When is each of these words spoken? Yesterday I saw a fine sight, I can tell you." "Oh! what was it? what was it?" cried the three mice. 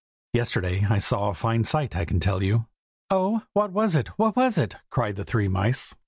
Yesterday 0.33 0.83
I 0.89 0.97
saw 0.97 1.29
a 1.29 1.35
fine 1.35 1.63
sight, 1.63 1.95
I 1.95 2.05
can 2.05 2.19
tell 2.19 2.41
you." 2.41 2.65
"Oh! 3.11 3.43
what 3.53 3.71
was 3.71 3.93
it? 3.93 4.07
what 4.17 4.35
was 4.35 4.57
it?" 4.57 4.77
cried 4.89 5.15
the 5.15 5.23
three 5.23 5.47
mice. 5.47 5.93